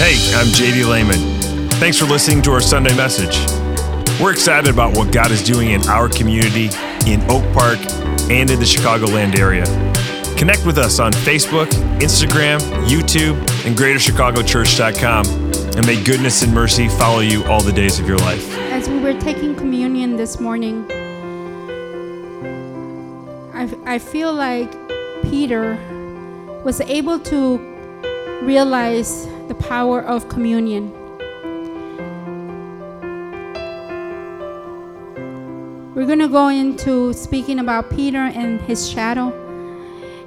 Hey, 0.00 0.16
I'm 0.34 0.46
JD 0.46 0.88
Lehman. 0.90 1.68
Thanks 1.72 1.98
for 1.98 2.06
listening 2.06 2.40
to 2.44 2.52
our 2.52 2.62
Sunday 2.62 2.96
message. 2.96 3.36
We're 4.18 4.32
excited 4.32 4.70
about 4.72 4.96
what 4.96 5.12
God 5.12 5.30
is 5.30 5.42
doing 5.42 5.72
in 5.72 5.86
our 5.88 6.08
community, 6.08 6.70
in 7.06 7.20
Oak 7.30 7.44
Park, 7.52 7.78
and 8.30 8.48
in 8.48 8.58
the 8.58 8.64
Chicagoland 8.64 9.38
area. 9.38 9.66
Connect 10.38 10.64
with 10.64 10.78
us 10.78 11.00
on 11.00 11.12
Facebook, 11.12 11.66
Instagram, 11.98 12.60
YouTube, 12.86 13.36
and 13.66 13.76
GreaterChicagoChurch.com. 13.76 15.26
And 15.76 15.86
may 15.86 16.02
goodness 16.02 16.40
and 16.40 16.54
mercy 16.54 16.88
follow 16.88 17.20
you 17.20 17.44
all 17.44 17.60
the 17.60 17.70
days 17.70 18.00
of 18.00 18.08
your 18.08 18.16
life. 18.16 18.56
As 18.72 18.88
we 18.88 19.00
were 19.00 19.20
taking 19.20 19.54
communion 19.54 20.16
this 20.16 20.40
morning, 20.40 20.90
I, 23.52 23.68
I 23.84 23.98
feel 23.98 24.32
like 24.32 24.72
Peter 25.24 25.76
was 26.64 26.80
able 26.80 27.18
to 27.18 27.58
realize 28.40 29.28
the 29.50 29.54
power 29.56 30.00
of 30.00 30.28
communion. 30.28 30.92
We're 35.92 36.06
going 36.06 36.20
to 36.20 36.28
go 36.28 36.46
into 36.46 37.12
speaking 37.14 37.58
about 37.58 37.90
Peter 37.90 38.18
and 38.18 38.60
his 38.60 38.88
shadow. 38.88 39.32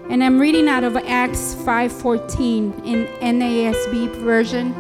And 0.10 0.22
I'm 0.22 0.40
reading 0.40 0.68
out 0.68 0.84
of 0.84 0.98
Acts 0.98 1.56
5:14 1.56 2.84
in 2.84 3.08
NASB 3.22 4.14
version. 4.26 4.74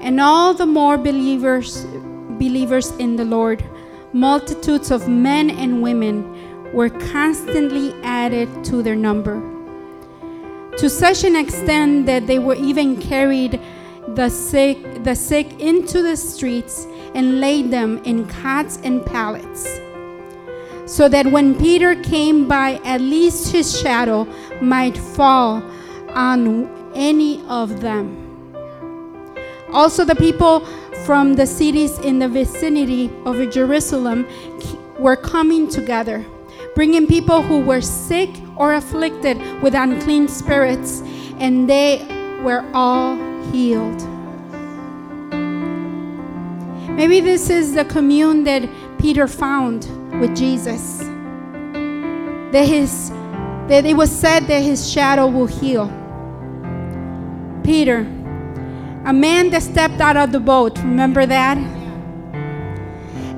And 0.00 0.18
all 0.18 0.54
the 0.54 0.64
more 0.64 0.96
believers 0.96 1.84
believers 2.38 2.90
in 2.92 3.16
the 3.16 3.26
Lord, 3.26 3.62
multitudes 4.14 4.90
of 4.90 5.08
men 5.08 5.50
and 5.50 5.82
women 5.82 6.16
were 6.72 6.88
constantly 7.12 7.92
added 8.02 8.48
to 8.64 8.82
their 8.82 8.96
number 8.96 9.49
to 10.78 10.88
such 10.88 11.24
an 11.24 11.36
extent 11.36 12.06
that 12.06 12.26
they 12.26 12.38
were 12.38 12.54
even 12.54 13.00
carried 13.00 13.60
the 14.08 14.28
sick, 14.28 14.78
the 15.04 15.14
sick 15.14 15.60
into 15.60 16.02
the 16.02 16.16
streets 16.16 16.86
and 17.14 17.40
laid 17.40 17.70
them 17.70 18.00
in 18.04 18.26
cots 18.26 18.78
and 18.82 19.04
pallets. 19.04 19.80
So 20.86 21.08
that 21.08 21.26
when 21.26 21.56
Peter 21.58 21.94
came 22.02 22.48
by, 22.48 22.80
at 22.84 23.00
least 23.00 23.52
his 23.52 23.80
shadow 23.80 24.24
might 24.60 24.96
fall 24.96 25.62
on 26.10 26.68
any 26.94 27.42
of 27.46 27.80
them. 27.80 28.16
Also, 29.72 30.04
the 30.04 30.16
people 30.16 30.66
from 31.04 31.34
the 31.34 31.46
cities 31.46 31.98
in 32.00 32.18
the 32.18 32.28
vicinity 32.28 33.10
of 33.24 33.50
Jerusalem 33.50 34.26
were 34.98 35.16
coming 35.16 35.68
together 35.68 36.24
bringing 36.74 37.06
people 37.06 37.42
who 37.42 37.60
were 37.60 37.80
sick 37.80 38.30
or 38.56 38.74
afflicted 38.74 39.38
with 39.62 39.74
unclean 39.74 40.28
spirits, 40.28 41.02
and 41.38 41.68
they 41.68 42.04
were 42.42 42.64
all 42.74 43.16
healed. 43.50 44.06
Maybe 46.90 47.20
this 47.20 47.48
is 47.48 47.74
the 47.74 47.84
commune 47.84 48.44
that 48.44 48.68
Peter 48.98 49.26
found 49.26 49.88
with 50.20 50.36
Jesus. 50.36 50.98
That 52.52 52.66
his 52.66 53.10
that 53.68 53.86
it 53.86 53.94
was 53.94 54.10
said 54.10 54.48
that 54.48 54.60
his 54.60 54.90
shadow 54.90 55.28
will 55.28 55.46
heal. 55.46 55.86
Peter, 57.62 58.00
a 59.04 59.12
man 59.12 59.50
that 59.50 59.62
stepped 59.62 60.00
out 60.00 60.16
of 60.16 60.32
the 60.32 60.40
boat, 60.40 60.76
remember 60.78 61.24
that? 61.24 61.56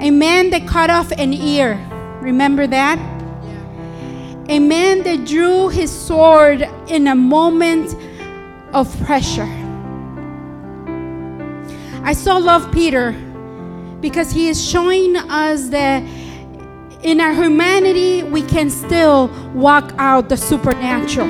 A 0.01 0.11
man 0.11 0.49
that 0.51 0.67
cut 0.67 0.89
off 0.89 1.13
an 1.13 1.35
ear, 1.35 1.79
remember 2.23 2.67
that? 2.67 2.99
A 4.53 4.59
man 4.59 5.03
that 5.05 5.25
drew 5.25 5.71
his 5.71 5.91
sword 5.91 6.69
in 6.87 7.07
a 7.07 7.15
moment 7.15 7.97
of 8.75 8.87
pressure. 9.07 9.49
I 12.05 12.13
so 12.13 12.37
love 12.37 12.71
Peter 12.71 13.13
because 14.03 14.31
he 14.31 14.51
is 14.51 14.63
showing 14.63 15.17
us 15.17 15.71
that 15.71 16.03
in 17.03 17.19
our 17.19 17.33
humanity 17.33 18.25
we 18.25 18.43
can 18.43 18.69
still 18.69 19.29
walk 19.55 19.95
out 19.97 20.29
the 20.29 20.37
supernatural. 20.37 21.29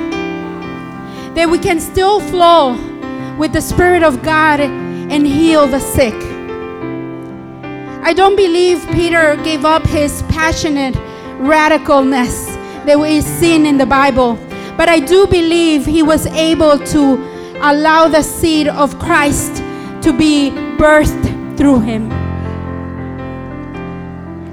That 1.35 1.47
we 1.49 1.59
can 1.59 1.79
still 1.79 2.19
flow 2.19 2.73
with 3.37 3.53
the 3.53 3.61
Spirit 3.61 4.03
of 4.03 4.21
God 4.21 4.59
and 4.59 5.25
heal 5.25 5.65
the 5.65 5.79
sick. 5.79 6.19
I 8.03 8.11
don't 8.13 8.35
believe 8.35 8.85
Peter 8.91 9.37
gave 9.45 9.63
up 9.63 9.83
his 9.83 10.23
passionate 10.23 10.95
radicalness 11.39 12.52
that 12.85 12.99
we've 12.99 13.23
seen 13.23 13.65
in 13.65 13.77
the 13.77 13.85
Bible. 13.85 14.37
But 14.77 14.89
I 14.89 14.99
do 14.99 15.27
believe 15.27 15.85
he 15.85 16.03
was 16.03 16.25
able 16.27 16.79
to 16.79 17.15
allow 17.61 18.07
the 18.07 18.21
seed 18.21 18.67
of 18.67 18.97
Christ 18.99 19.57
to 20.03 20.11
be 20.11 20.49
birthed 20.77 21.57
through 21.57 21.79
him. 21.81 22.11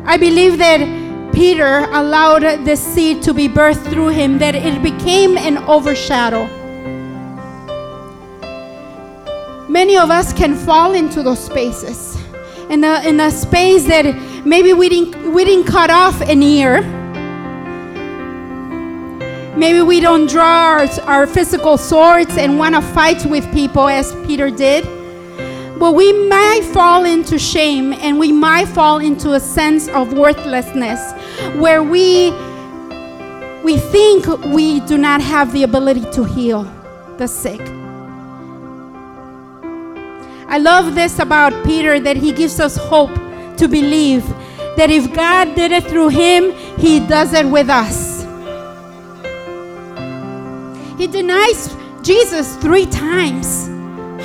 I 0.07 0.17
believe 0.17 0.59
that 0.59 1.33
Peter 1.33 1.87
allowed 1.93 2.65
the 2.65 2.77
seed 2.77 3.23
to 3.23 3.33
be 3.33 3.49
birthed 3.49 3.89
through 3.91 4.09
him, 4.09 4.39
that 4.39 4.55
it 4.55 4.83
became 4.83 5.39
an 5.39 5.59
overshadow. 5.59 6.47
Many 9.69 9.97
of 9.97 10.11
us 10.11 10.33
can 10.33 10.55
fall 10.55 10.95
into 10.95 11.23
those 11.23 11.43
spaces. 11.43 12.17
In 12.69 12.85
a, 12.85 13.01
in 13.03 13.21
a 13.21 13.31
space 13.31 13.85
that 13.87 14.45
maybe 14.45 14.73
we 14.73 14.89
didn't, 14.89 15.33
we 15.33 15.45
didn't 15.45 15.67
cut 15.67 15.91
off 15.91 16.21
an 16.21 16.43
ear 16.43 16.83
Maybe 19.61 19.83
we 19.83 20.01
don't 20.01 20.27
draw 20.27 20.79
our, 20.79 20.87
our 21.03 21.27
physical 21.27 21.77
swords 21.77 22.39
and 22.39 22.59
want 22.59 22.77
to 22.77 22.81
fight 22.81 23.27
with 23.27 23.45
people 23.53 23.89
as 23.89 24.15
Peter 24.27 24.51
did. 24.51 24.87
But 25.79 25.93
we 25.93 26.15
might 26.29 26.63
fall 26.73 27.05
into 27.05 27.39
shame 27.39 27.93
and 27.93 28.19
we 28.19 28.33
might 28.33 28.69
fall 28.69 29.01
into 29.01 29.35
a 29.35 29.41
sense 29.41 29.87
of 29.89 30.15
worthlessness 30.15 31.13
where 31.61 31.83
we 31.83 32.31
we 33.63 33.77
think 33.77 34.27
we 34.47 34.81
do 34.81 34.97
not 34.97 35.21
have 35.21 35.53
the 35.53 35.65
ability 35.65 36.11
to 36.13 36.25
heal 36.25 36.63
the 37.19 37.29
sick. 37.29 37.61
I 40.49 40.57
love 40.57 40.95
this 40.95 41.19
about 41.19 41.53
Peter 41.67 42.01
that 42.01 42.17
he 42.17 42.33
gives 42.33 42.61
us 42.61 42.79
hope 42.79 43.15
to 43.59 43.69
believe 43.69 44.27
that 44.79 44.89
if 44.91 45.13
God 45.13 45.55
did 45.55 45.71
it 45.71 45.85
through 45.85 46.09
him, 46.09 46.53
he 46.79 47.01
does 47.07 47.35
it 47.35 47.45
with 47.45 47.69
us. 47.69 48.20
He 51.01 51.07
denies 51.07 51.75
Jesus 52.03 52.57
three 52.57 52.85
times. 52.85 53.69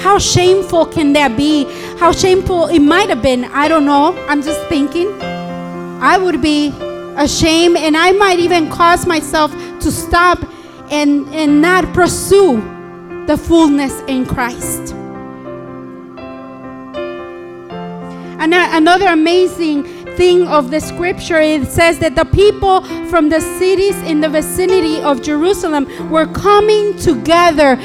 How 0.04 0.20
shameful 0.20 0.86
can 0.86 1.14
that 1.14 1.38
be? 1.38 1.64
How 1.98 2.12
shameful 2.12 2.66
it 2.66 2.80
might 2.80 3.08
have 3.08 3.22
been. 3.22 3.46
I 3.46 3.70
don't 3.70 3.86
know. 3.86 4.14
I'm 4.28 4.42
just 4.42 4.60
thinking. 4.68 5.08
I 5.22 6.18
would 6.18 6.42
be 6.42 6.74
ashamed, 7.16 7.78
and 7.78 7.96
I 7.96 8.12
might 8.12 8.40
even 8.40 8.70
cause 8.70 9.08
myself 9.08 9.52
to 9.54 9.90
stop 9.90 10.46
and, 10.92 11.26
and 11.30 11.62
not 11.62 11.94
pursue 11.94 12.58
the 13.26 13.38
fullness 13.38 13.98
in 14.10 14.26
Christ. 14.26 14.94
And 18.38 18.54
another 18.54 19.08
amazing 19.08 19.95
thing 20.16 20.48
of 20.48 20.72
the 20.72 20.80
scripture 20.80 21.40
it 21.40 21.68
says 21.68 22.00
that 22.00 22.16
the 22.16 22.26
people 22.26 22.82
from 23.10 23.30
the 23.30 23.42
cities 23.42 23.96
in 24.04 24.22
the 24.22 24.30
vicinity 24.30 25.02
of 25.02 25.22
Jerusalem 25.22 26.10
were 26.10 26.28
coming 26.28 26.98
together. 26.98 27.76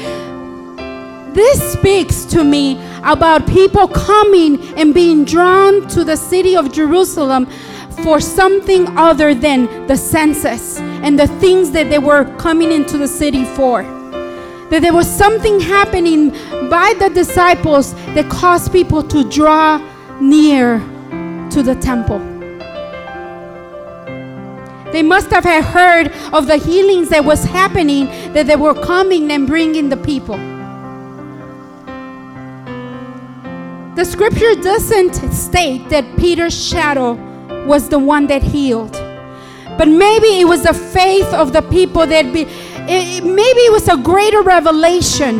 This 1.33 1.73
speaks 1.73 2.25
to 2.25 2.43
me 2.43 2.79
about 3.03 3.47
people 3.47 3.87
coming 3.87 4.61
and 4.77 4.93
being 4.93 5.25
drawn 5.25 5.87
to 5.89 6.03
the 6.03 6.17
city 6.17 6.55
of 6.55 6.71
Jerusalem 6.71 7.47
for 8.03 8.19
something 8.19 8.87
other 8.97 9.33
than 9.33 9.87
the 9.87 9.95
census 9.95 10.79
and 10.79 11.19
the 11.19 11.27
things 11.39 11.71
that 11.71 11.89
they 11.89 11.99
were 11.99 12.25
coming 12.37 12.71
into 12.71 12.97
the 12.97 13.07
city 13.07 13.45
for. 13.45 13.83
That 14.69 14.81
there 14.81 14.93
was 14.93 15.09
something 15.09 15.59
happening 15.59 16.29
by 16.69 16.93
the 16.97 17.09
disciples 17.13 17.93
that 18.15 18.29
caused 18.29 18.71
people 18.71 19.03
to 19.03 19.29
draw 19.29 19.79
near 20.19 20.79
to 21.51 21.63
the 21.63 21.75
temple. 21.75 22.19
They 24.91 25.03
must 25.03 25.29
have 25.31 25.45
heard 25.45 26.11
of 26.33 26.47
the 26.47 26.57
healings 26.57 27.09
that 27.09 27.23
was 27.23 27.43
happening 27.43 28.05
that 28.33 28.47
they 28.47 28.55
were 28.55 28.73
coming 28.73 29.31
and 29.31 29.47
bringing 29.47 29.89
the 29.89 29.97
people. 29.97 30.37
The 33.95 34.05
scripture 34.05 34.55
doesn't 34.55 35.15
state 35.33 35.89
that 35.89 36.17
Peter's 36.17 36.53
shadow 36.53 37.13
was 37.65 37.89
the 37.89 37.99
one 37.99 38.27
that 38.27 38.41
healed. 38.41 38.93
But 39.77 39.87
maybe 39.87 40.39
it 40.39 40.47
was 40.47 40.63
the 40.63 40.73
faith 40.73 41.33
of 41.33 41.53
the 41.53 41.61
people 41.61 42.05
that 42.07 42.33
be, 42.33 42.41
it, 42.43 43.23
maybe 43.23 43.59
it 43.59 43.71
was 43.71 43.87
a 43.87 43.97
greater 43.97 44.41
revelation 44.41 45.39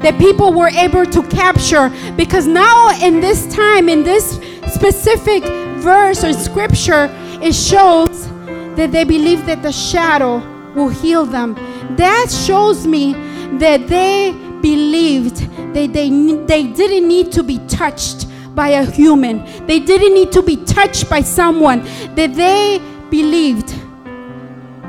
that 0.00 0.18
people 0.18 0.52
were 0.52 0.68
able 0.68 1.06
to 1.06 1.22
capture 1.28 1.90
because 2.16 2.46
now 2.46 2.90
in 3.00 3.20
this 3.20 3.52
time 3.54 3.88
in 3.88 4.02
this 4.02 4.38
specific 4.72 5.44
verse 5.82 6.24
or 6.24 6.32
scripture 6.32 7.08
it 7.42 7.54
shows 7.54 8.28
that 8.76 8.92
they 8.92 9.04
believe 9.04 9.46
that 9.46 9.62
the 9.62 9.72
shadow 9.72 10.38
will 10.74 10.88
heal 10.88 11.26
them. 11.26 11.54
That 11.96 12.30
shows 12.30 12.86
me 12.86 13.12
that 13.58 13.88
they 13.88 14.32
believed 14.62 15.38
that 15.74 15.92
they, 15.92 16.08
they 16.46 16.66
didn't 16.68 17.08
need 17.08 17.32
to 17.32 17.42
be 17.42 17.58
touched 17.66 18.26
by 18.54 18.68
a 18.68 18.84
human, 18.84 19.44
they 19.66 19.80
didn't 19.80 20.12
need 20.12 20.30
to 20.32 20.42
be 20.42 20.56
touched 20.64 21.08
by 21.08 21.22
someone, 21.22 21.82
that 22.14 22.34
they 22.34 22.80
believed 23.10 23.70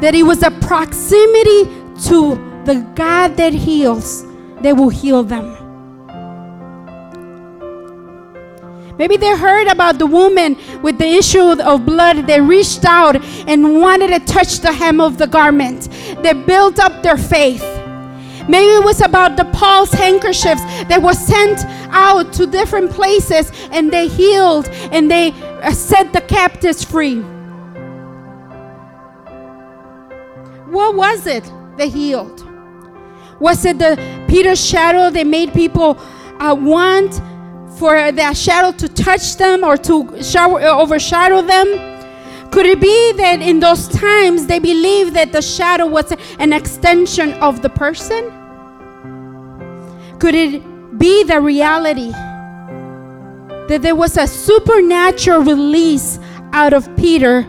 that 0.01 0.13
it 0.13 0.23
was 0.23 0.43
a 0.43 0.51
proximity 0.51 1.63
to 2.03 2.35
the 2.65 2.85
God 2.93 3.37
that 3.37 3.53
heals 3.53 4.25
that 4.61 4.75
will 4.75 4.89
heal 4.89 5.23
them. 5.23 5.62
Maybe 9.03 9.17
they 9.17 9.35
heard 9.35 9.67
about 9.67 9.99
the 9.99 10.05
woman 10.05 10.55
with 10.81 10.97
the 10.97 11.05
issue 11.05 11.61
of 11.61 11.85
blood. 11.85 12.25
They 12.25 12.39
reached 12.39 12.85
out 12.85 13.17
and 13.49 13.81
wanted 13.81 14.07
to 14.07 14.19
touch 14.19 14.59
the 14.59 14.71
hem 14.71 15.01
of 15.01 15.17
the 15.17 15.27
garment. 15.27 15.89
They 16.23 16.31
built 16.31 16.79
up 16.79 17.03
their 17.03 17.17
faith. 17.17 17.65
Maybe 18.47 18.71
it 18.71 18.81
was 18.81 19.01
about 19.01 19.35
the 19.35 19.43
Paul's 19.43 19.91
handkerchiefs 19.91 20.63
that 20.87 21.01
were 21.01 21.15
sent 21.15 21.65
out 21.89 22.31
to 22.31 22.47
different 22.47 22.91
places 22.91 23.51
and 23.73 23.91
they 23.91 24.07
healed 24.07 24.69
and 24.93 25.11
they 25.11 25.31
uh, 25.31 25.73
set 25.73 26.13
the 26.13 26.21
captives 26.21 26.81
free. 26.85 27.19
What 30.71 30.95
was 30.95 31.27
it 31.27 31.43
that 31.75 31.89
healed? 31.89 32.39
Was 33.41 33.65
it 33.65 33.79
the 33.79 33.99
Peter's 34.29 34.65
shadow 34.65 35.09
that 35.09 35.27
made 35.27 35.51
people 35.51 35.97
uh, 36.39 36.55
want 36.57 37.19
for 37.83 38.13
that 38.13 38.37
shadow 38.37 38.71
to 38.71 38.87
touch 38.87 39.35
them 39.35 39.61
or 39.61 39.75
to 39.75 40.23
shower, 40.23 40.61
uh, 40.61 40.79
overshadow 40.79 41.41
them? 41.41 41.67
Could 42.49 42.65
it 42.65 42.79
be 42.79 43.11
that 43.17 43.41
in 43.41 43.59
those 43.59 43.89
times 43.89 44.45
they 44.45 44.59
believed 44.59 45.13
that 45.15 45.33
the 45.33 45.41
shadow 45.41 45.85
was 45.85 46.13
an 46.39 46.53
extension 46.53 47.33
of 47.47 47.61
the 47.61 47.67
person? 47.67 48.31
Could 50.17 50.33
it 50.33 50.63
be 50.97 51.25
the 51.25 51.41
reality 51.41 52.11
that 53.67 53.79
there 53.81 53.95
was 53.95 54.15
a 54.15 54.27
supernatural 54.27 55.41
release 55.41 56.19
out 56.53 56.71
of 56.71 56.87
Peter 56.95 57.45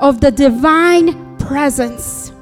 of 0.00 0.20
the 0.20 0.32
divine 0.32 1.36
presence? 1.36 2.32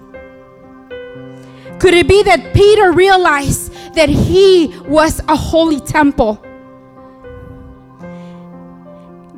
Could 1.81 1.93
it 1.93 2.09
be 2.09 2.23
that 2.23 2.55
Peter 2.55 2.93
realized 2.93 3.75
that 3.95 4.09
he 4.09 4.69
was 4.87 5.21
a 5.29 5.37
holy 5.37 5.81
temple? 5.81 6.41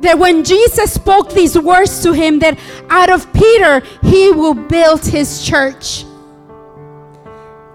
That 0.01 0.17
when 0.17 0.43
Jesus 0.43 0.93
spoke 0.93 1.33
these 1.33 1.57
words 1.57 2.01
to 2.03 2.13
him, 2.13 2.39
that 2.39 2.57
out 2.89 3.09
of 3.09 3.31
Peter 3.33 3.81
he 4.03 4.31
will 4.31 4.53
build 4.53 5.05
his 5.05 5.45
church. 5.45 6.05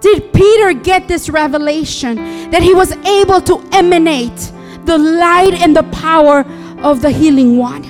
Did 0.00 0.32
Peter 0.32 0.74
get 0.74 1.08
this 1.08 1.28
revelation 1.30 2.16
that 2.50 2.62
he 2.62 2.74
was 2.74 2.92
able 2.92 3.40
to 3.42 3.58
emanate 3.72 4.52
the 4.84 4.98
light 4.98 5.54
and 5.54 5.74
the 5.74 5.82
power 5.84 6.44
of 6.82 7.00
the 7.00 7.10
healing 7.10 7.56
one? 7.56 7.84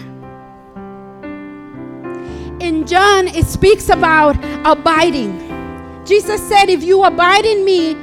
In 2.61 2.87
John, 2.87 3.27
it 3.29 3.47
speaks 3.47 3.89
about 3.89 4.37
abiding. 4.65 5.41
Jesus 6.07 6.41
said, 6.49 6.69
If 6.69 6.85
you 6.85 7.05
abide 7.05 7.45
in 7.45 7.65
me, 7.65 7.97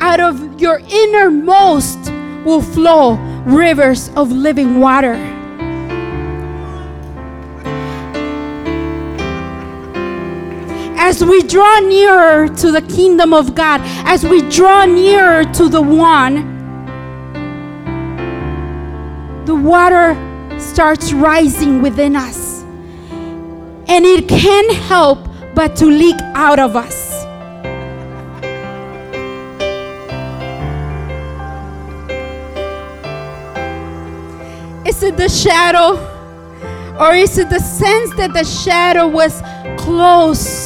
out 0.00 0.20
of 0.20 0.60
your 0.60 0.80
innermost 0.88 2.10
will 2.44 2.60
flow 2.60 3.14
rivers 3.46 4.10
of 4.16 4.30
living 4.30 4.80
water. 4.80 5.33
As 11.14 11.24
we 11.24 11.44
draw 11.44 11.78
nearer 11.78 12.48
to 12.48 12.72
the 12.72 12.82
kingdom 12.82 13.32
of 13.32 13.54
God, 13.54 13.80
as 14.04 14.24
we 14.24 14.42
draw 14.50 14.84
nearer 14.84 15.44
to 15.44 15.68
the 15.68 15.80
one, 15.80 16.34
the 19.44 19.54
water 19.54 20.16
starts 20.58 21.12
rising 21.12 21.80
within 21.80 22.16
us. 22.16 22.62
And 23.86 24.04
it 24.04 24.28
can't 24.28 24.72
help 24.74 25.20
but 25.54 25.76
to 25.76 25.86
leak 25.86 26.16
out 26.34 26.58
of 26.58 26.74
us. 26.74 27.12
Is 34.84 35.00
it 35.04 35.16
the 35.16 35.28
shadow? 35.28 36.10
Or 36.98 37.14
is 37.14 37.38
it 37.38 37.50
the 37.50 37.60
sense 37.60 38.12
that 38.16 38.32
the 38.32 38.44
shadow 38.44 39.06
was 39.06 39.40
close 39.78 40.63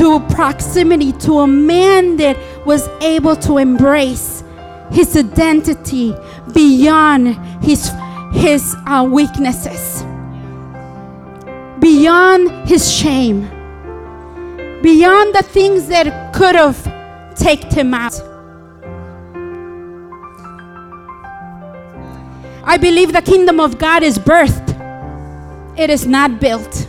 to 0.00 0.18
proximity 0.30 1.12
to 1.12 1.40
a 1.40 1.46
man 1.46 2.16
that 2.16 2.34
was 2.64 2.88
able 3.02 3.36
to 3.36 3.58
embrace 3.58 4.42
his 4.90 5.14
identity 5.14 6.14
beyond 6.54 7.36
his 7.62 7.92
his 8.32 8.74
uh, 8.86 9.06
weaknesses. 9.10 10.02
Beyond 11.80 12.66
his 12.66 12.90
shame. 12.90 13.42
Beyond 14.80 15.34
the 15.34 15.42
things 15.42 15.88
that 15.88 16.32
could 16.32 16.54
have 16.54 16.82
taken 17.36 17.70
him 17.70 17.92
out. 17.92 18.18
I 22.64 22.78
believe 22.78 23.12
the 23.12 23.20
kingdom 23.20 23.60
of 23.60 23.76
god 23.76 24.02
is 24.02 24.18
birthed. 24.18 24.70
It 25.78 25.90
is 25.90 26.06
not 26.06 26.40
built 26.40 26.88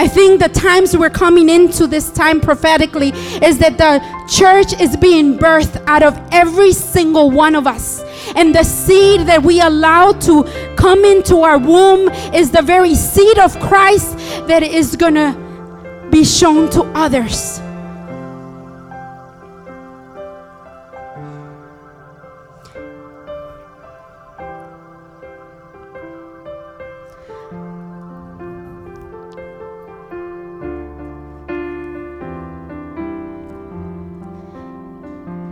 I 0.00 0.06
think 0.06 0.40
the 0.40 0.48
times 0.48 0.96
we're 0.96 1.10
coming 1.10 1.48
into 1.48 1.88
this 1.88 2.08
time 2.12 2.40
prophetically 2.40 3.08
is 3.42 3.58
that 3.58 3.78
the 3.78 4.00
church 4.32 4.80
is 4.80 4.96
being 4.96 5.36
birthed 5.36 5.82
out 5.88 6.04
of 6.04 6.16
every 6.30 6.72
single 6.72 7.32
one 7.32 7.56
of 7.56 7.66
us. 7.66 8.00
And 8.36 8.54
the 8.54 8.62
seed 8.62 9.22
that 9.22 9.42
we 9.42 9.60
allow 9.60 10.12
to 10.12 10.44
come 10.76 11.04
into 11.04 11.38
our 11.38 11.58
womb 11.58 12.08
is 12.32 12.52
the 12.52 12.62
very 12.62 12.94
seed 12.94 13.40
of 13.40 13.58
Christ 13.58 14.16
that 14.46 14.62
is 14.62 14.94
going 14.94 15.14
to 15.14 16.08
be 16.12 16.24
shown 16.24 16.70
to 16.70 16.82
others. 16.94 17.60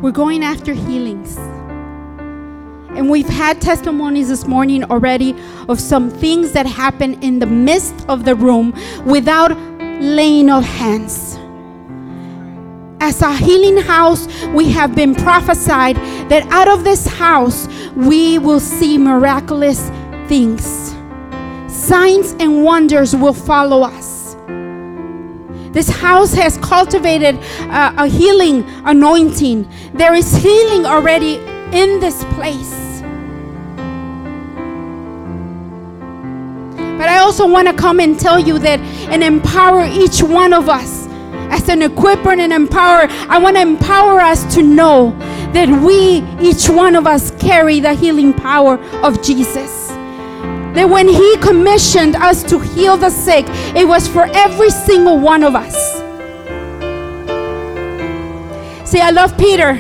We're 0.06 0.12
going 0.12 0.44
after 0.44 0.72
healings. 0.72 1.36
And 2.96 3.10
we've 3.10 3.28
had 3.28 3.60
testimonies 3.60 4.28
this 4.28 4.46
morning 4.46 4.84
already 4.84 5.34
of 5.68 5.80
some 5.80 6.10
things 6.10 6.52
that 6.52 6.64
happen 6.64 7.20
in 7.24 7.40
the 7.40 7.46
midst 7.46 7.92
of 8.08 8.24
the 8.24 8.36
room 8.36 8.72
without 9.04 9.50
laying 10.00 10.48
of 10.48 10.62
hands. 10.62 11.34
As 13.00 13.20
a 13.20 13.34
healing 13.34 13.78
house, 13.78 14.28
we 14.54 14.70
have 14.70 14.94
been 14.94 15.12
prophesied 15.12 15.96
that 16.30 16.46
out 16.52 16.68
of 16.68 16.84
this 16.84 17.08
house 17.08 17.66
we 17.96 18.38
will 18.38 18.60
see 18.60 18.98
miraculous 18.98 19.90
things. 20.28 20.94
Signs 21.66 22.30
and 22.38 22.62
wonders 22.62 23.16
will 23.16 23.34
follow 23.34 23.82
us. 23.82 24.15
This 25.76 25.90
house 25.90 26.32
has 26.32 26.56
cultivated 26.56 27.34
a, 27.34 28.04
a 28.04 28.06
healing 28.06 28.64
anointing. 28.86 29.68
There 29.92 30.14
is 30.14 30.34
healing 30.34 30.86
already 30.86 31.34
in 31.76 32.00
this 32.00 32.24
place. 32.32 33.02
But 36.96 37.10
I 37.10 37.18
also 37.18 37.46
want 37.46 37.68
to 37.68 37.74
come 37.74 38.00
and 38.00 38.18
tell 38.18 38.40
you 38.40 38.58
that 38.60 38.80
and 39.10 39.22
empower 39.22 39.84
each 39.84 40.22
one 40.22 40.54
of 40.54 40.70
us 40.70 41.08
as 41.52 41.68
an 41.68 41.80
equiper 41.80 42.32
and 42.32 42.40
an 42.40 42.52
empower. 42.52 43.06
I 43.28 43.36
want 43.36 43.56
to 43.56 43.60
empower 43.60 44.18
us 44.18 44.54
to 44.54 44.62
know 44.62 45.10
that 45.52 45.68
we, 45.84 46.24
each 46.40 46.70
one 46.70 46.94
of 46.94 47.06
us, 47.06 47.32
carry 47.32 47.80
the 47.80 47.92
healing 47.92 48.32
power 48.32 48.78
of 49.02 49.22
Jesus 49.22 49.85
that 50.76 50.88
when 50.88 51.08
He 51.08 51.36
commissioned 51.38 52.16
us 52.16 52.42
to 52.44 52.58
heal 52.58 52.96
the 52.96 53.10
sick, 53.10 53.46
it 53.74 53.88
was 53.88 54.06
for 54.06 54.28
every 54.34 54.70
single 54.70 55.18
one 55.18 55.42
of 55.42 55.54
us. 55.54 55.74
See, 58.88 59.00
I 59.00 59.10
love 59.10 59.36
Peter 59.36 59.74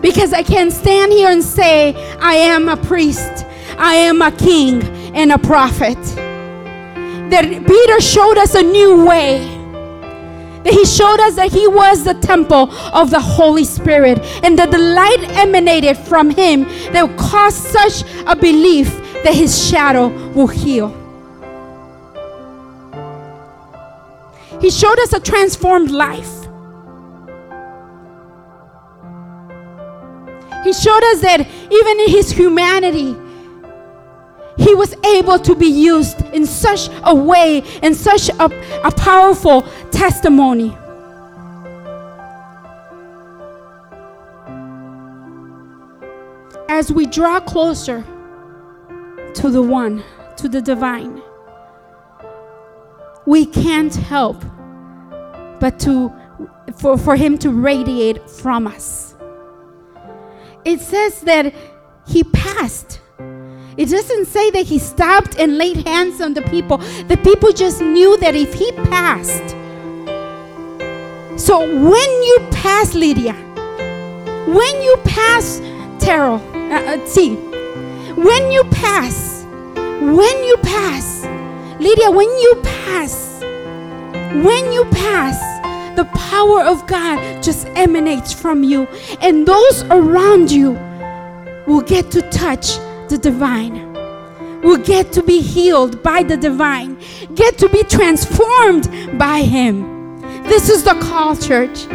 because 0.00 0.32
I 0.32 0.42
can 0.42 0.70
stand 0.70 1.12
here 1.12 1.30
and 1.30 1.42
say, 1.42 1.94
I 2.18 2.34
am 2.34 2.68
a 2.68 2.76
priest, 2.76 3.46
I 3.78 3.94
am 3.94 4.22
a 4.22 4.32
king, 4.32 4.82
and 5.14 5.30
a 5.32 5.38
prophet. 5.38 5.98
That 7.30 7.44
Peter 7.44 8.00
showed 8.00 8.38
us 8.38 8.54
a 8.54 8.62
new 8.62 9.04
way. 9.04 9.38
That 10.64 10.72
he 10.72 10.84
showed 10.84 11.20
us 11.20 11.36
that 11.36 11.52
he 11.52 11.68
was 11.68 12.02
the 12.04 12.14
temple 12.14 12.70
of 12.92 13.10
the 13.10 13.20
Holy 13.20 13.64
Spirit 13.64 14.18
and 14.42 14.58
that 14.58 14.70
the 14.70 14.78
light 14.78 15.22
emanated 15.36 15.96
from 15.96 16.30
him 16.30 16.62
that 16.92 17.16
caused 17.16 17.58
such 17.58 18.02
a 18.26 18.34
belief 18.34 19.00
that 19.26 19.34
his 19.34 19.68
shadow 19.68 20.06
will 20.34 20.46
heal. 20.46 20.86
He 24.60 24.70
showed 24.70 25.00
us 25.00 25.12
a 25.14 25.18
transformed 25.18 25.90
life. 25.90 26.44
He 30.62 30.72
showed 30.72 31.02
us 31.10 31.22
that 31.22 31.40
even 31.40 32.00
in 32.02 32.08
his 32.08 32.30
humanity, 32.30 33.16
he 34.58 34.76
was 34.76 34.94
able 35.04 35.40
to 35.40 35.56
be 35.56 35.66
used 35.66 36.24
in 36.26 36.46
such 36.46 36.88
a 37.02 37.12
way, 37.12 37.64
in 37.82 37.96
such 37.96 38.28
a, 38.28 38.44
a 38.84 38.92
powerful 38.92 39.62
testimony. 39.90 40.76
As 46.68 46.92
we 46.92 47.06
draw 47.06 47.40
closer 47.40 48.04
to 49.36 49.50
the 49.50 49.62
one, 49.62 50.02
to 50.36 50.48
the 50.48 50.60
divine, 50.60 51.22
we 53.26 53.44
can't 53.44 53.94
help 53.94 54.42
but 55.60 55.78
to 55.80 56.12
for, 56.76 56.98
for 56.98 57.16
him 57.16 57.38
to 57.38 57.50
radiate 57.50 58.28
from 58.28 58.66
us. 58.66 59.14
It 60.64 60.80
says 60.80 61.20
that 61.22 61.54
he 62.06 62.24
passed. 62.24 63.00
It 63.76 63.90
doesn't 63.90 64.26
say 64.26 64.50
that 64.50 64.66
he 64.66 64.78
stopped 64.78 65.38
and 65.38 65.58
laid 65.58 65.86
hands 65.86 66.20
on 66.20 66.34
the 66.34 66.42
people. 66.42 66.78
The 67.08 67.18
people 67.22 67.52
just 67.52 67.80
knew 67.80 68.16
that 68.18 68.34
if 68.34 68.54
he 68.54 68.72
passed. 68.72 69.50
So 71.38 71.60
when 71.60 72.22
you 72.22 72.38
pass, 72.50 72.94
Lydia, 72.94 73.34
when 74.46 74.82
you 74.82 74.96
pass, 75.04 75.60
Terrell, 75.98 76.40
uh, 76.72 76.96
uh, 76.96 77.06
when 78.16 78.50
you 78.50 78.64
pass, 78.64 79.44
when 79.44 80.44
you 80.44 80.56
pass, 80.62 81.24
Lydia, 81.78 82.10
when 82.10 82.28
you 82.28 82.60
pass, 82.62 83.40
when 83.42 84.72
you 84.72 84.84
pass, 84.86 85.38
the 85.96 86.06
power 86.14 86.62
of 86.62 86.86
God 86.86 87.42
just 87.42 87.66
emanates 87.76 88.32
from 88.32 88.64
you, 88.64 88.86
and 89.20 89.46
those 89.46 89.82
around 89.84 90.50
you 90.50 90.72
will 91.66 91.82
get 91.82 92.10
to 92.12 92.22
touch 92.30 92.78
the 93.08 93.18
divine, 93.20 93.92
will 94.62 94.78
get 94.78 95.12
to 95.12 95.22
be 95.22 95.40
healed 95.40 96.02
by 96.02 96.22
the 96.22 96.38
divine, 96.38 96.98
get 97.34 97.58
to 97.58 97.68
be 97.68 97.82
transformed 97.82 99.18
by 99.18 99.42
Him. 99.42 100.20
This 100.44 100.70
is 100.70 100.84
the 100.84 100.94
call, 100.94 101.36
church. 101.36 101.86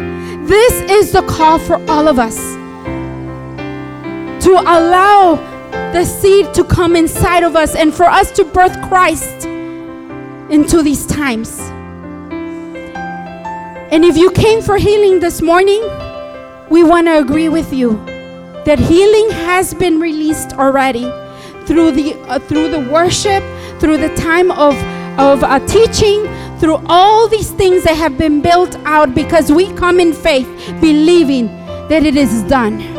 This 0.46 0.72
is 0.90 1.12
the 1.12 1.22
call 1.22 1.58
for 1.58 1.76
all 1.90 2.06
of 2.06 2.18
us 2.18 2.36
to 4.44 4.50
allow 4.50 5.51
the 5.92 6.04
seed 6.04 6.54
to 6.54 6.64
come 6.64 6.96
inside 6.96 7.42
of 7.42 7.56
us 7.56 7.74
and 7.74 7.92
for 7.92 8.04
us 8.04 8.30
to 8.32 8.44
birth 8.44 8.80
Christ 8.88 9.46
into 10.50 10.82
these 10.82 11.06
times. 11.06 11.58
And 13.90 14.04
if 14.04 14.16
you 14.16 14.30
came 14.30 14.62
for 14.62 14.78
healing 14.78 15.20
this 15.20 15.42
morning, 15.42 15.82
we 16.70 16.82
want 16.82 17.06
to 17.08 17.18
agree 17.18 17.48
with 17.48 17.72
you 17.72 18.02
that 18.64 18.78
healing 18.78 19.30
has 19.30 19.74
been 19.74 20.00
released 20.00 20.54
already 20.54 21.02
through 21.66 21.92
the 21.92 22.14
uh, 22.28 22.38
through 22.38 22.70
the 22.70 22.80
worship, 22.90 23.42
through 23.80 23.98
the 23.98 24.14
time 24.16 24.50
of 24.50 24.74
of 25.18 25.42
uh, 25.42 25.58
teaching, 25.66 26.26
through 26.58 26.80
all 26.86 27.28
these 27.28 27.50
things 27.50 27.84
that 27.84 27.96
have 27.96 28.16
been 28.16 28.40
built 28.40 28.76
out 28.84 29.14
because 29.14 29.52
we 29.52 29.72
come 29.74 30.00
in 30.00 30.12
faith, 30.12 30.48
believing 30.80 31.46
that 31.88 32.04
it 32.04 32.16
is 32.16 32.42
done. 32.44 32.91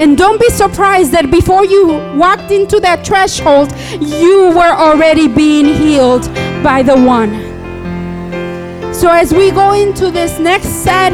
And 0.00 0.16
don't 0.16 0.40
be 0.40 0.48
surprised 0.48 1.12
that 1.12 1.30
before 1.30 1.66
you 1.66 1.88
walked 2.16 2.50
into 2.50 2.80
that 2.80 3.06
threshold, 3.06 3.70
you 4.00 4.48
were 4.48 4.72
already 4.72 5.28
being 5.28 5.66
healed 5.66 6.24
by 6.64 6.82
the 6.82 6.96
one. 6.96 7.32
So, 8.94 9.10
as 9.10 9.34
we 9.34 9.50
go 9.50 9.74
into 9.74 10.10
this 10.10 10.38
next 10.38 10.68
set, 10.68 11.12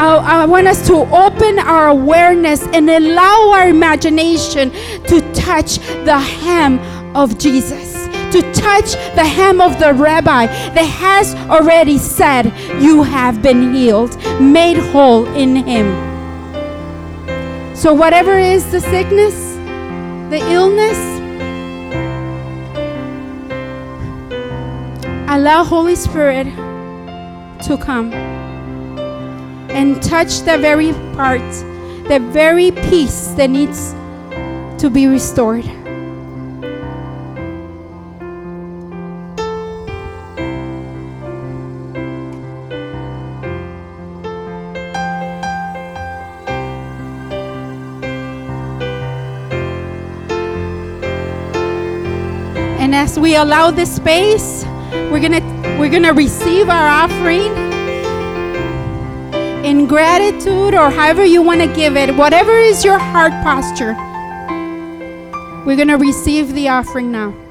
I, 0.00 0.42
I, 0.42 0.46
want 0.46 0.66
us 0.66 0.84
to 0.88 0.94
open 1.14 1.60
our 1.60 1.88
awareness 1.88 2.62
and 2.72 2.90
allow 2.90 3.52
our 3.52 3.68
imagination 3.68 4.72
to 5.06 5.20
touch 5.32 5.78
the 6.04 6.18
hem 6.18 6.80
of 7.16 7.38
Jesus, 7.38 8.06
to 8.32 8.42
touch 8.52 8.94
the 9.14 9.24
hem 9.24 9.60
of 9.60 9.78
the 9.78 9.94
rabbi 9.94 10.46
that 10.46 10.84
has 10.84 11.36
already 11.48 11.98
said, 11.98 12.46
You 12.82 13.04
have 13.04 13.42
been 13.42 13.72
healed, 13.72 14.16
made 14.40 14.78
whole 14.78 15.24
in 15.36 15.54
Him. 15.54 16.07
So, 17.78 17.94
whatever 17.94 18.36
is 18.36 18.68
the 18.72 18.80
sickness, 18.80 19.54
the 20.30 20.40
illness, 20.50 20.98
allow 25.30 25.62
Holy 25.62 25.94
Spirit 25.94 26.46
to 27.62 27.78
come 27.80 28.12
and 29.70 30.02
touch 30.02 30.40
the 30.40 30.58
very 30.58 30.92
part, 31.14 31.52
the 32.08 32.18
very 32.32 32.72
piece 32.72 33.28
that 33.36 33.48
needs 33.48 33.92
to 34.82 34.90
be 34.92 35.06
restored. 35.06 35.64
We 53.28 53.36
allow 53.36 53.70
this 53.70 53.94
space, 53.94 54.64
we're 55.10 55.20
going 55.20 55.32
to 55.32 55.76
we're 55.78 55.90
going 55.90 56.02
to 56.02 56.14
receive 56.14 56.70
our 56.70 56.88
offering 56.88 57.52
in 59.66 59.86
gratitude 59.86 60.72
or 60.72 60.88
however 60.88 61.26
you 61.26 61.42
want 61.42 61.60
to 61.60 61.66
give 61.74 61.94
it, 61.94 62.16
whatever 62.16 62.52
is 62.52 62.86
your 62.86 62.98
heart 62.98 63.32
posture. 63.44 63.92
We're 65.66 65.76
going 65.76 65.88
to 65.88 65.98
receive 65.98 66.54
the 66.54 66.68
offering 66.70 67.12
now. 67.12 67.47